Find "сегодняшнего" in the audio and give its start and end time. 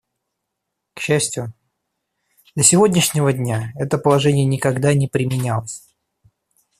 2.63-3.33